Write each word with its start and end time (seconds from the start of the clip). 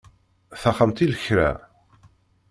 Taxxamt 0.61 0.99
i 1.03 1.07
lekra. 1.11 1.49